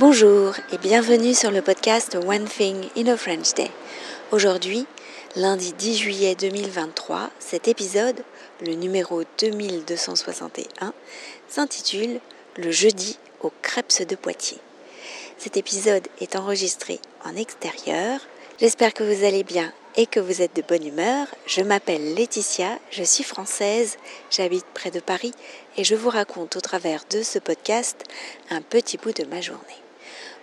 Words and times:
Bonjour 0.00 0.54
et 0.72 0.78
bienvenue 0.78 1.34
sur 1.34 1.50
le 1.50 1.60
podcast 1.60 2.16
One 2.26 2.46
Thing 2.46 2.88
in 2.96 3.06
a 3.08 3.18
French 3.18 3.52
Day. 3.52 3.70
Aujourd'hui, 4.32 4.86
lundi 5.36 5.74
10 5.74 5.98
juillet 5.98 6.34
2023, 6.34 7.28
cet 7.38 7.68
épisode, 7.68 8.16
le 8.64 8.72
numéro 8.76 9.24
2261, 9.38 10.94
s'intitule 11.48 12.20
Le 12.56 12.70
jeudi 12.70 13.18
aux 13.42 13.52
crêpes 13.60 14.08
de 14.08 14.16
Poitiers. 14.16 14.60
Cet 15.36 15.58
épisode 15.58 16.08
est 16.22 16.34
enregistré 16.34 16.98
en 17.26 17.36
extérieur. 17.36 18.20
J'espère 18.58 18.94
que 18.94 19.04
vous 19.04 19.26
allez 19.26 19.44
bien 19.44 19.70
et 19.96 20.06
que 20.06 20.18
vous 20.18 20.40
êtes 20.40 20.56
de 20.56 20.62
bonne 20.62 20.86
humeur. 20.86 21.26
Je 21.44 21.60
m'appelle 21.60 22.14
Laetitia, 22.14 22.78
je 22.90 23.04
suis 23.04 23.24
française, 23.24 23.98
j'habite 24.30 24.64
près 24.72 24.90
de 24.90 25.00
Paris 25.00 25.34
et 25.76 25.84
je 25.84 25.94
vous 25.94 26.08
raconte 26.08 26.56
au 26.56 26.60
travers 26.62 27.04
de 27.10 27.22
ce 27.22 27.38
podcast 27.38 28.04
un 28.48 28.62
petit 28.62 28.96
bout 28.96 29.12
de 29.12 29.26
ma 29.26 29.42
journée. 29.42 29.76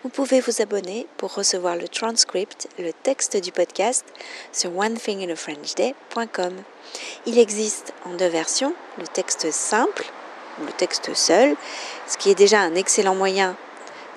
Vous 0.08 0.24
pouvez 0.24 0.40
vous 0.40 0.62
abonner 0.62 1.06
pour 1.18 1.34
recevoir 1.34 1.76
le 1.76 1.90
transcript, 1.90 2.70
le 2.80 2.94
texte 2.94 3.36
du 3.36 3.52
podcast 3.52 4.06
sur 4.54 4.74
onethinginafrenchday.com. 4.78 6.54
Il 7.26 7.38
existe 7.38 7.94
en 8.06 8.14
deux 8.14 8.30
versions, 8.30 8.74
le 9.00 9.06
texte 9.06 9.52
simple 9.52 10.06
ou 10.62 10.66
le 10.66 10.72
texte 10.72 11.14
seul, 11.14 11.58
ce 12.08 12.16
qui 12.16 12.30
est 12.30 12.36
déjà 12.36 12.62
un 12.62 12.76
excellent 12.76 13.16
moyen 13.16 13.58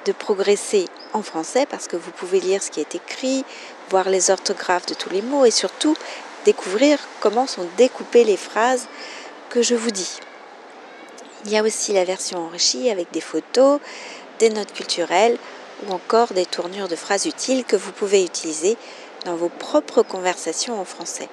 de 0.05 0.13
progresser 0.13 0.87
en 1.13 1.23
français 1.23 1.67
parce 1.67 1.89
que 1.89 1.97
vous 1.97 2.13
pouvez 2.13 2.39
lire 2.39 2.63
ce 2.63 2.71
qui 2.71 2.79
est 2.79 2.95
écrit, 2.95 3.45
voir 3.89 4.11
les 4.11 4.31
orthographes 4.31 4.87
de 4.87 4.95
tous 4.95 5.11
les 5.11 5.23
mots 5.23 5.45
et 5.45 5.51
surtout 5.51 5.97
découvrir 6.45 7.01
comment 7.19 7.49
sont 7.49 7.67
découpées 7.77 8.23
les 8.23 8.37
phrases 8.37 8.87
que 9.49 9.61
je 9.61 9.75
vous 9.75 9.91
dis. 9.91 10.21
Il 11.47 11.51
y 11.51 11.59
a 11.59 11.65
aussi 11.65 11.93
la 11.95 12.05
version 12.05 12.39
enrichie 12.47 12.91
avec 12.91 13.11
des 13.11 13.21
photos, 13.21 13.81
des 14.39 14.51
notes 14.51 14.73
culturelles 14.73 15.37
ou 15.87 15.93
encore 15.93 16.33
des 16.33 16.47
tournures 16.47 16.89
de 16.89 16.97
phrases 16.97 17.27
utiles 17.27 17.65
que 17.65 17.77
vous 17.77 17.93
pouvez 17.93 18.25
utiliser 18.25 18.77
dans 19.25 19.37
vos 19.37 19.49
propres 19.49 20.03
conversations 20.03 20.81
en 20.81 20.85
français. 20.85 21.29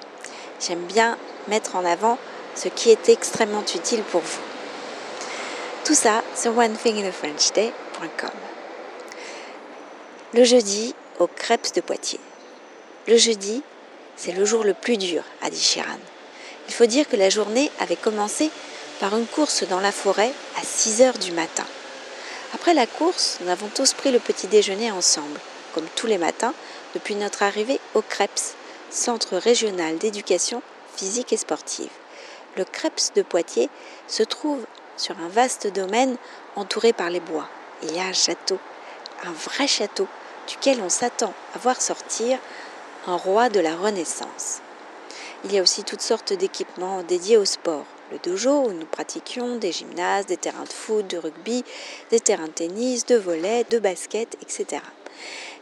J'aime 0.60 0.84
bien 0.84 1.16
mettre 1.48 1.76
en 1.76 1.84
avant 1.84 2.18
ce 2.54 2.68
qui 2.68 2.90
est 2.90 3.08
extrêmement 3.08 3.62
utile 3.74 4.02
pour 4.02 4.20
vous. 4.20 4.40
Tout 5.84 5.94
ça 5.94 6.22
sur 6.36 6.56
onethinginafrenchday.com. 6.56 8.30
Le 10.34 10.44
jeudi 10.44 10.94
aux 11.18 11.26
crêpes 11.26 11.74
de 11.74 11.80
Poitiers. 11.80 12.20
Le 13.06 13.16
jeudi, 13.16 13.62
c'est 14.16 14.32
le 14.32 14.44
jour 14.44 14.64
le 14.64 14.74
plus 14.74 14.96
dur, 14.96 15.22
a 15.42 15.50
dit 15.50 15.60
Chiran. 15.60 15.98
Il 16.68 16.74
faut 16.74 16.86
dire 16.86 17.08
que 17.08 17.16
la 17.16 17.30
journée 17.30 17.70
avait 17.80 17.96
commencé 17.96 18.50
par 19.00 19.16
une 19.16 19.26
course 19.26 19.64
dans 19.66 19.80
la 19.80 19.92
forêt 19.92 20.32
à 20.60 20.62
6 20.62 21.02
heures 21.02 21.18
du 21.18 21.32
matin. 21.32 21.64
Après 22.54 22.72
la 22.72 22.86
course, 22.86 23.38
nous 23.42 23.50
avons 23.50 23.68
tous 23.68 23.92
pris 23.92 24.10
le 24.10 24.18
petit 24.18 24.46
déjeuner 24.46 24.90
ensemble, 24.90 25.38
comme 25.74 25.86
tous 25.96 26.06
les 26.06 26.16
matins, 26.16 26.54
depuis 26.94 27.14
notre 27.14 27.42
arrivée 27.42 27.78
au 27.94 28.00
CREPS, 28.00 28.54
Centre 28.90 29.36
régional 29.36 29.98
d'éducation 29.98 30.62
physique 30.96 31.34
et 31.34 31.36
sportive. 31.36 31.90
Le 32.56 32.64
CREPS 32.64 33.12
de 33.14 33.20
Poitiers 33.20 33.68
se 34.06 34.22
trouve 34.22 34.64
sur 34.96 35.14
un 35.20 35.28
vaste 35.28 35.66
domaine 35.66 36.16
entouré 36.56 36.94
par 36.94 37.10
les 37.10 37.20
bois. 37.20 37.48
Il 37.82 37.94
y 37.94 37.98
a 37.98 38.04
un 38.04 38.14
château, 38.14 38.58
un 39.24 39.32
vrai 39.32 39.66
château, 39.66 40.08
duquel 40.46 40.80
on 40.82 40.88
s'attend 40.88 41.34
à 41.54 41.58
voir 41.58 41.82
sortir 41.82 42.38
un 43.06 43.16
roi 43.16 43.50
de 43.50 43.60
la 43.60 43.76
Renaissance. 43.76 44.60
Il 45.44 45.52
y 45.52 45.58
a 45.58 45.62
aussi 45.62 45.84
toutes 45.84 46.00
sortes 46.00 46.32
d'équipements 46.32 47.02
dédiés 47.02 47.36
au 47.36 47.44
sport, 47.44 47.84
le 48.10 48.18
dojo 48.18 48.66
où 48.66 48.72
nous 48.72 48.86
pratiquions 48.86 49.56
des 49.56 49.72
gymnases, 49.72 50.26
des 50.26 50.36
terrains 50.36 50.64
de 50.64 50.72
foot, 50.72 51.06
de 51.08 51.18
rugby, 51.18 51.64
des 52.10 52.20
terrains 52.20 52.46
de 52.46 52.52
tennis, 52.52 53.06
de 53.06 53.16
volley, 53.16 53.64
de 53.70 53.78
basket, 53.78 54.36
etc. 54.42 54.82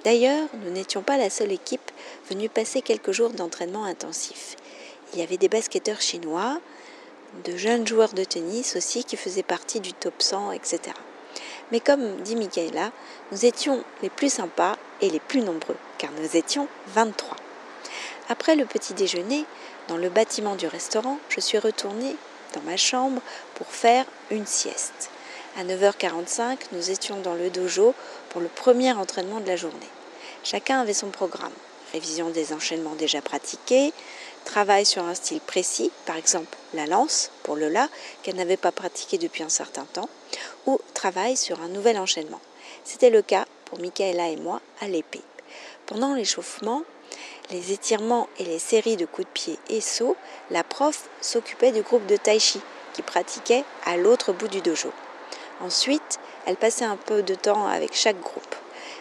D'ailleurs, 0.04 0.48
nous 0.62 0.70
n'étions 0.70 1.02
pas 1.02 1.16
la 1.16 1.30
seule 1.30 1.52
équipe 1.52 1.90
venue 2.28 2.48
passer 2.48 2.82
quelques 2.82 3.12
jours 3.12 3.30
d'entraînement 3.30 3.84
intensif. 3.84 4.56
Il 5.12 5.18
y 5.18 5.22
avait 5.22 5.36
des 5.36 5.48
basketteurs 5.48 6.00
chinois, 6.00 6.60
de 7.44 7.56
jeunes 7.56 7.86
joueurs 7.86 8.12
de 8.12 8.24
tennis 8.24 8.76
aussi 8.76 9.04
qui 9.04 9.16
faisaient 9.16 9.42
partie 9.42 9.80
du 9.80 9.92
top 9.92 10.14
100, 10.22 10.52
etc. 10.52 10.80
Mais 11.72 11.80
comme 11.80 12.20
dit 12.22 12.36
Michaela, 12.36 12.92
nous 13.32 13.44
étions 13.44 13.82
les 14.02 14.10
plus 14.10 14.32
sympas 14.32 14.76
et 15.00 15.10
les 15.10 15.20
plus 15.20 15.40
nombreux, 15.40 15.76
car 15.98 16.10
nous 16.12 16.36
étions 16.36 16.68
23. 16.88 17.36
Après 18.28 18.56
le 18.56 18.64
petit 18.64 18.94
déjeuner, 18.94 19.44
dans 19.88 19.96
le 19.96 20.08
bâtiment 20.08 20.56
du 20.56 20.66
restaurant, 20.66 21.18
je 21.28 21.40
suis 21.40 21.58
retournée 21.58 22.16
dans 22.56 22.62
ma 22.62 22.76
chambre 22.76 23.20
pour 23.54 23.68
faire 23.68 24.04
une 24.30 24.46
sieste. 24.46 25.10
À 25.58 25.64
9h45, 25.64 26.58
nous 26.72 26.90
étions 26.90 27.20
dans 27.20 27.34
le 27.34 27.50
dojo 27.50 27.94
pour 28.30 28.40
le 28.40 28.48
premier 28.48 28.92
entraînement 28.92 29.40
de 29.40 29.46
la 29.46 29.56
journée. 29.56 29.88
Chacun 30.42 30.80
avait 30.80 30.94
son 30.94 31.08
programme. 31.08 31.52
Révision 31.92 32.30
des 32.30 32.52
enchaînements 32.52 32.94
déjà 32.94 33.22
pratiqués, 33.22 33.92
travail 34.44 34.84
sur 34.84 35.04
un 35.04 35.14
style 35.14 35.40
précis, 35.40 35.90
par 36.04 36.16
exemple 36.16 36.56
la 36.74 36.86
lance 36.86 37.30
pour 37.42 37.56
Lola, 37.56 37.88
qu'elle 38.22 38.36
n'avait 38.36 38.56
pas 38.56 38.72
pratiqué 38.72 39.18
depuis 39.18 39.42
un 39.42 39.48
certain 39.48 39.84
temps, 39.84 40.08
ou 40.66 40.78
travail 40.94 41.36
sur 41.36 41.60
un 41.62 41.68
nouvel 41.68 41.98
enchaînement. 41.98 42.40
C'était 42.84 43.10
le 43.10 43.22
cas 43.22 43.46
pour 43.64 43.80
Michaela 43.80 44.28
et 44.28 44.36
moi 44.36 44.60
à 44.80 44.88
l'épée. 44.88 45.22
Pendant 45.86 46.14
l'échauffement, 46.14 46.82
les 47.50 47.72
étirements 47.72 48.28
et 48.38 48.44
les 48.44 48.58
séries 48.58 48.96
de 48.96 49.06
coups 49.06 49.26
de 49.26 49.32
pied 49.32 49.58
et 49.68 49.80
sauts, 49.80 50.16
la 50.50 50.64
prof 50.64 51.08
s'occupait 51.20 51.72
du 51.72 51.82
groupe 51.82 52.06
de 52.06 52.16
tai 52.16 52.38
chi 52.38 52.60
qui 52.92 53.02
pratiquait 53.02 53.64
à 53.84 53.96
l'autre 53.96 54.32
bout 54.32 54.48
du 54.48 54.60
dojo. 54.60 54.90
Ensuite, 55.60 56.18
elle 56.46 56.56
passait 56.56 56.84
un 56.84 56.96
peu 56.96 57.22
de 57.22 57.34
temps 57.34 57.66
avec 57.66 57.94
chaque 57.94 58.20
groupe. 58.20 58.54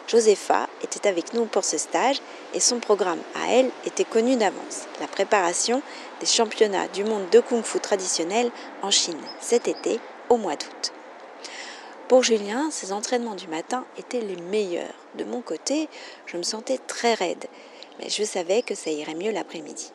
Josepha 0.08 0.68
était 0.84 1.08
avec 1.08 1.34
nous 1.34 1.46
pour 1.46 1.66
ce 1.66 1.78
stage 1.78 2.22
et 2.54 2.60
son 2.60 2.80
programme 2.80 3.20
à 3.36 3.52
elle 3.52 3.72
était 3.86 4.04
connu 4.04 4.36
d'avance, 4.36 4.86
la 5.00 5.08
préparation 5.08 5.82
des 6.20 6.26
championnats 6.28 6.88
du 6.90 7.04
monde 7.04 7.30
de 7.32 7.40
kung-fu 7.40 7.80
traditionnel 7.80 8.52
en 8.84 8.92
Chine 8.92 9.20
cet 9.42 9.68
été 9.68 10.00
au 10.30 10.38
mois 10.38 10.56
d'août. 10.56 10.94
Pour 12.08 12.22
Julien, 12.22 12.70
ses 12.70 12.92
entraînements 12.92 13.34
du 13.34 13.48
matin 13.48 13.84
étaient 13.98 14.22
les 14.22 14.36
meilleurs. 14.36 14.94
De 15.16 15.24
mon 15.24 15.42
côté, 15.42 15.90
je 16.28 16.38
me 16.38 16.44
sentais 16.44 16.78
très 16.78 17.16
raide 17.16 17.46
mais 18.00 18.10
je 18.10 18.24
savais 18.24 18.62
que 18.62 18.76
ça 18.76 18.92
irait 18.92 19.16
mieux 19.16 19.32
l'après-midi. 19.32 19.92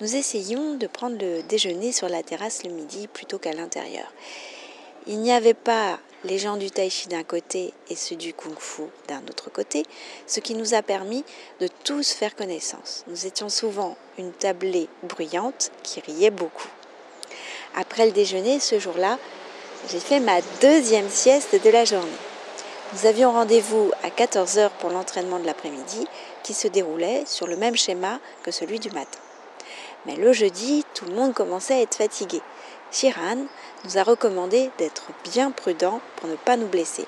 Nous 0.00 0.14
essayions 0.14 0.74
de 0.74 0.86
prendre 0.86 1.18
le 1.18 1.42
déjeuner 1.42 1.92
sur 1.92 2.08
la 2.08 2.22
terrasse 2.22 2.62
le 2.62 2.70
midi 2.70 3.08
plutôt 3.08 3.38
qu'à 3.38 3.52
l'intérieur. 3.52 4.12
Il 5.06 5.20
n'y 5.20 5.32
avait 5.32 5.54
pas 5.54 5.98
les 6.24 6.38
gens 6.38 6.56
du 6.56 6.70
tai 6.70 6.90
chi 6.90 7.08
d'un 7.08 7.22
côté 7.22 7.72
et 7.88 7.96
ceux 7.96 8.16
du 8.16 8.34
kung 8.34 8.58
fu 8.58 8.82
d'un 9.06 9.22
autre 9.28 9.50
côté, 9.50 9.84
ce 10.26 10.40
qui 10.40 10.54
nous 10.54 10.74
a 10.74 10.82
permis 10.82 11.24
de 11.60 11.68
tous 11.84 12.12
faire 12.12 12.34
connaissance. 12.36 13.04
Nous 13.06 13.26
étions 13.26 13.48
souvent 13.48 13.96
une 14.18 14.32
tablée 14.32 14.88
bruyante 15.02 15.70
qui 15.82 16.00
riait 16.00 16.30
beaucoup. 16.30 16.68
Après 17.74 18.06
le 18.06 18.12
déjeuner, 18.12 18.60
ce 18.60 18.78
jour-là, 18.78 19.18
j'ai 19.90 20.00
fait 20.00 20.20
ma 20.20 20.40
deuxième 20.60 21.08
sieste 21.08 21.62
de 21.62 21.70
la 21.70 21.84
journée. 21.84 22.27
Nous 22.94 23.04
avions 23.04 23.32
rendez-vous 23.32 23.90
à 24.02 24.08
14h 24.08 24.70
pour 24.78 24.88
l'entraînement 24.88 25.38
de 25.38 25.44
l'après-midi 25.44 26.06
qui 26.42 26.54
se 26.54 26.68
déroulait 26.68 27.24
sur 27.26 27.46
le 27.46 27.54
même 27.54 27.76
schéma 27.76 28.18
que 28.42 28.50
celui 28.50 28.78
du 28.78 28.90
matin. 28.92 29.18
Mais 30.06 30.16
le 30.16 30.32
jeudi, 30.32 30.86
tout 30.94 31.04
le 31.04 31.12
monde 31.12 31.34
commençait 31.34 31.74
à 31.74 31.80
être 31.82 31.96
fatigué. 31.96 32.40
Chiran 32.90 33.36
nous 33.84 33.98
a 33.98 34.02
recommandé 34.02 34.70
d'être 34.78 35.04
bien 35.24 35.50
prudent 35.50 36.00
pour 36.16 36.30
ne 36.30 36.36
pas 36.36 36.56
nous 36.56 36.66
blesser. 36.66 37.04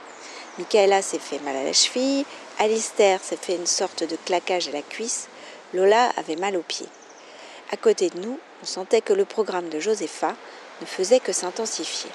Michaela 0.59 1.01
s'est 1.01 1.19
fait 1.19 1.39
mal 1.39 1.57
à 1.57 1.65
la 1.65 1.73
cheville, 1.73 2.27
Alistair 2.59 3.19
s'est 3.23 3.39
fait 3.39 3.57
une 3.57 3.65
sorte 3.65 4.05
de 4.05 4.17
claquage 4.27 4.69
à 4.69 4.73
la 4.73 4.83
cuisse, 4.83 5.29
Lola 5.73 6.11
avait 6.19 6.37
mal 6.37 6.59
aux 6.59 6.63
pieds. 6.63 6.89
À 7.73 7.79
côté 7.79 8.11
de 8.11 8.21
nous, 8.21 8.39
on 8.63 8.67
sentait 8.67 9.01
que 9.01 9.15
le 9.15 9.25
programme 9.25 9.71
de 9.71 9.81
Josepha 9.81 10.35
ne 10.83 10.87
faisait 10.87 11.21
que 11.21 11.33
s'intensifier. 11.33 12.11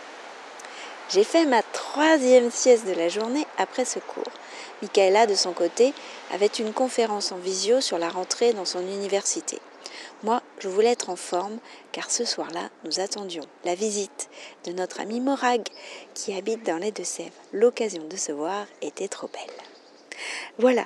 J'ai 1.09 1.23
fait 1.23 1.45
ma 1.45 1.61
troisième 1.61 2.49
sieste 2.49 2.87
de 2.87 2.93
la 2.93 3.09
journée 3.09 3.45
après 3.57 3.85
ce 3.85 3.99
cours. 3.99 4.23
Michaela, 4.81 5.27
de 5.27 5.35
son 5.35 5.53
côté, 5.53 5.93
avait 6.31 6.47
une 6.47 6.73
conférence 6.73 7.31
en 7.31 7.37
visio 7.37 7.79
sur 7.79 7.99
la 7.99 8.09
rentrée 8.09 8.53
dans 8.53 8.65
son 8.65 8.81
université. 8.81 9.59
Moi, 10.23 10.41
je 10.57 10.67
voulais 10.67 10.91
être 10.91 11.11
en 11.11 11.15
forme 11.15 11.59
car 11.91 12.09
ce 12.09 12.25
soir-là, 12.25 12.69
nous 12.83 12.99
attendions 12.99 13.45
la 13.65 13.75
visite 13.75 14.29
de 14.65 14.71
notre 14.71 14.99
ami 14.99 15.19
Morag 15.19 15.61
qui 16.15 16.33
habite 16.33 16.65
dans 16.65 16.77
les 16.77 16.91
Deux-Sèvres. 16.91 17.31
L'occasion 17.53 18.03
de 18.07 18.17
se 18.17 18.31
voir 18.31 18.65
était 18.81 19.07
trop 19.07 19.27
belle. 19.27 20.19
Voilà, 20.57 20.85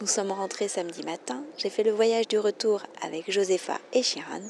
nous 0.00 0.06
sommes 0.06 0.32
rentrés 0.32 0.68
samedi 0.68 1.02
matin. 1.02 1.44
J'ai 1.58 1.70
fait 1.70 1.82
le 1.82 1.90
voyage 1.90 2.28
du 2.28 2.38
retour 2.38 2.82
avec 3.02 3.30
Josepha 3.30 3.78
et 3.92 4.02
Chiran. 4.02 4.42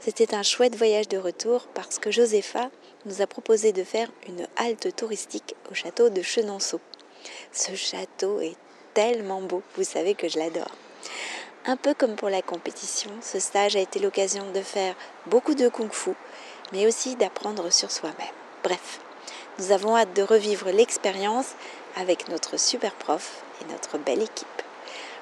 C'était 0.00 0.34
un 0.34 0.42
chouette 0.42 0.74
voyage 0.74 1.08
de 1.08 1.18
retour 1.18 1.68
parce 1.72 1.98
que 1.98 2.10
Josepha 2.10 2.70
nous 3.06 3.22
a 3.22 3.26
proposé 3.26 3.72
de 3.72 3.84
faire 3.84 4.08
une 4.28 4.46
halte 4.56 4.94
touristique 4.96 5.54
au 5.70 5.74
château 5.74 6.08
de 6.08 6.22
Chenonceau. 6.22 6.80
Ce 7.52 7.74
château 7.74 8.40
est 8.40 8.56
tellement 8.94 9.40
beau, 9.40 9.62
vous 9.76 9.84
savez 9.84 10.14
que 10.14 10.28
je 10.28 10.38
l'adore. 10.38 10.70
Un 11.66 11.76
peu 11.76 11.94
comme 11.94 12.16
pour 12.16 12.28
la 12.28 12.42
compétition, 12.42 13.10
ce 13.22 13.38
stage 13.38 13.76
a 13.76 13.80
été 13.80 13.98
l'occasion 13.98 14.44
de 14.52 14.60
faire 14.60 14.94
beaucoup 15.26 15.54
de 15.54 15.68
kung-fu, 15.68 16.10
mais 16.72 16.86
aussi 16.86 17.16
d'apprendre 17.16 17.72
sur 17.72 17.90
soi-même. 17.90 18.34
Bref, 18.62 19.00
nous 19.58 19.72
avons 19.72 19.96
hâte 19.96 20.14
de 20.14 20.22
revivre 20.22 20.70
l'expérience 20.70 21.54
avec 21.96 22.28
notre 22.28 22.58
super 22.58 22.94
prof 22.94 23.42
et 23.62 23.72
notre 23.72 23.98
belle 23.98 24.22
équipe. 24.22 24.46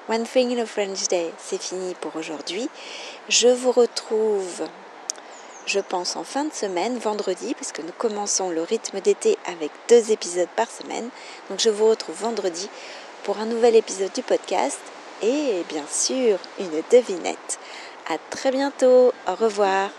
One 0.09 0.25
Thing 0.25 0.57
in 0.57 0.61
a 0.61 0.65
French 0.65 1.07
Day, 1.07 1.31
c'est 1.37 1.61
fini 1.61 1.95
pour 2.01 2.15
aujourd'hui. 2.17 2.67
Je 3.29 3.47
vous 3.47 3.71
retrouve, 3.71 4.63
je 5.65 5.79
pense, 5.79 6.15
en 6.15 6.23
fin 6.23 6.45
de 6.45 6.53
semaine, 6.53 6.97
vendredi, 6.97 7.53
puisque 7.55 7.79
nous 7.79 7.93
commençons 7.97 8.49
le 8.49 8.61
rythme 8.61 8.99
d'été 8.99 9.37
avec 9.45 9.71
deux 9.89 10.11
épisodes 10.11 10.49
par 10.55 10.69
semaine. 10.69 11.09
Donc 11.49 11.59
je 11.59 11.69
vous 11.69 11.87
retrouve 11.87 12.15
vendredi 12.15 12.69
pour 13.23 13.37
un 13.39 13.45
nouvel 13.45 13.75
épisode 13.75 14.11
du 14.13 14.21
podcast 14.21 14.79
et 15.21 15.63
bien 15.69 15.85
sûr 15.89 16.37
une 16.59 16.81
devinette. 16.91 17.59
À 18.09 18.17
très 18.29 18.51
bientôt, 18.51 19.13
au 19.27 19.35
revoir. 19.35 19.89